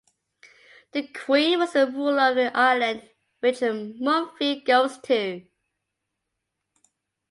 The 0.93 1.09
queen 1.09 1.59
was 1.59 1.73
the 1.73 1.85
ruler 1.85 2.29
of 2.29 2.35
the 2.35 2.57
island 2.57 3.07
which 3.39 3.59
Mumfie 3.59 4.65
goes 4.65 4.97
to. 5.03 5.45